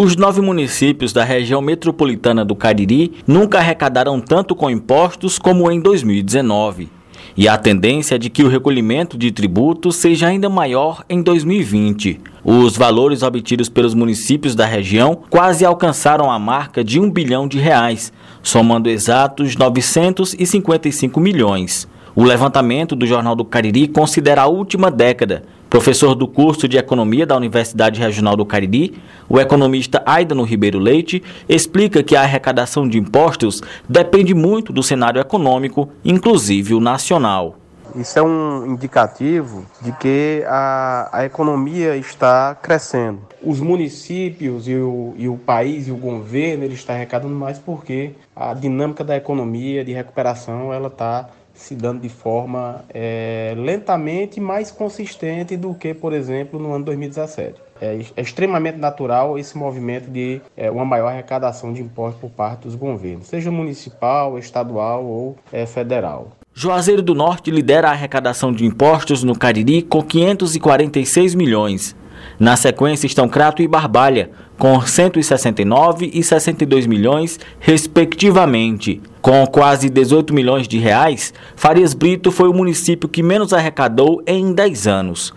Os 0.00 0.14
nove 0.14 0.40
municípios 0.40 1.12
da 1.12 1.24
região 1.24 1.60
metropolitana 1.60 2.44
do 2.44 2.54
Cariri 2.54 3.14
nunca 3.26 3.58
arrecadaram 3.58 4.20
tanto 4.20 4.54
com 4.54 4.70
impostos 4.70 5.40
como 5.40 5.68
em 5.72 5.80
2019. 5.80 6.88
E 7.36 7.48
a 7.48 7.58
tendência 7.58 8.14
é 8.14 8.18
de 8.18 8.30
que 8.30 8.44
o 8.44 8.48
recolhimento 8.48 9.18
de 9.18 9.32
tributos 9.32 9.96
seja 9.96 10.28
ainda 10.28 10.48
maior 10.48 11.04
em 11.10 11.20
2020. 11.20 12.20
Os 12.44 12.76
valores 12.76 13.24
obtidos 13.24 13.68
pelos 13.68 13.92
municípios 13.92 14.54
da 14.54 14.64
região 14.64 15.18
quase 15.28 15.64
alcançaram 15.64 16.30
a 16.30 16.38
marca 16.38 16.84
de 16.84 17.00
um 17.00 17.10
bilhão 17.10 17.48
de 17.48 17.58
reais, 17.58 18.12
somando 18.40 18.88
exatos 18.88 19.56
955 19.56 21.18
milhões. 21.18 21.88
O 22.14 22.22
levantamento 22.22 22.94
do 22.94 23.04
Jornal 23.04 23.34
do 23.34 23.44
Cariri 23.44 23.88
considera 23.88 24.42
a 24.42 24.46
última 24.46 24.92
década. 24.92 25.42
Professor 25.70 26.14
do 26.14 26.26
curso 26.26 26.66
de 26.66 26.78
Economia 26.78 27.26
da 27.26 27.36
Universidade 27.36 28.00
Regional 28.00 28.34
do 28.34 28.46
Cariri, 28.46 28.98
o 29.28 29.38
economista 29.38 30.02
Aidano 30.06 30.42
Ribeiro 30.42 30.78
Leite 30.78 31.22
explica 31.46 32.02
que 32.02 32.16
a 32.16 32.22
arrecadação 32.22 32.88
de 32.88 32.96
impostos 32.96 33.60
depende 33.86 34.32
muito 34.32 34.72
do 34.72 34.82
cenário 34.82 35.20
econômico, 35.20 35.90
inclusive 36.02 36.72
o 36.72 36.80
nacional. 36.80 37.56
Isso 37.94 38.18
é 38.18 38.22
um 38.22 38.66
indicativo 38.66 39.66
de 39.82 39.92
que 39.92 40.42
a, 40.46 41.10
a 41.12 41.24
economia 41.26 41.96
está 41.96 42.54
crescendo. 42.54 43.20
Os 43.42 43.60
municípios 43.60 44.66
e 44.68 44.74
o, 44.74 45.14
e 45.18 45.28
o 45.28 45.36
país 45.36 45.88
e 45.88 45.92
o 45.92 45.96
governo 45.96 46.64
ele 46.64 46.74
está 46.74 46.94
arrecadando 46.94 47.34
mais 47.34 47.58
porque 47.58 48.12
a 48.34 48.54
dinâmica 48.54 49.04
da 49.04 49.16
economia 49.16 49.84
de 49.84 49.92
recuperação 49.92 50.72
ela 50.72 50.88
está 50.88 51.28
se 51.58 51.74
dando 51.74 52.00
de 52.00 52.08
forma 52.08 52.84
é, 52.94 53.52
lentamente 53.56 54.40
mais 54.40 54.70
consistente 54.70 55.56
do 55.56 55.74
que, 55.74 55.92
por 55.92 56.12
exemplo, 56.12 56.58
no 56.58 56.72
ano 56.72 56.84
2017. 56.84 57.60
É, 57.80 57.98
é 58.16 58.22
extremamente 58.22 58.78
natural 58.78 59.38
esse 59.38 59.56
movimento 59.56 60.10
de 60.10 60.40
é, 60.56 60.70
uma 60.70 60.84
maior 60.84 61.08
arrecadação 61.08 61.72
de 61.72 61.82
impostos 61.82 62.20
por 62.20 62.30
parte 62.30 62.62
dos 62.62 62.74
governos, 62.74 63.26
seja 63.26 63.50
municipal, 63.50 64.38
estadual 64.38 65.04
ou 65.04 65.36
é, 65.52 65.66
federal. 65.66 66.28
Juazeiro 66.54 67.02
do 67.02 67.14
Norte 67.14 67.50
lidera 67.50 67.88
a 67.88 67.92
arrecadação 67.92 68.52
de 68.52 68.64
impostos 68.64 69.22
no 69.22 69.36
Cariri 69.36 69.82
com 69.82 70.02
546 70.02 71.34
milhões. 71.34 71.94
Na 72.38 72.56
sequência 72.56 73.06
estão 73.06 73.28
Crato 73.28 73.62
e 73.62 73.68
Barbalha, 73.68 74.30
com 74.58 74.80
169 74.80 76.10
e 76.12 76.22
62 76.22 76.86
milhões, 76.86 77.38
respectivamente. 77.60 79.00
Com 79.20 79.46
quase 79.46 79.88
18 79.88 80.34
milhões 80.34 80.66
de 80.66 80.78
reais, 80.78 81.32
Farias 81.54 81.94
Brito 81.94 82.30
foi 82.30 82.48
o 82.48 82.54
município 82.54 83.08
que 83.08 83.22
menos 83.22 83.52
arrecadou 83.52 84.22
em 84.26 84.52
10 84.52 84.86
anos. 84.86 85.34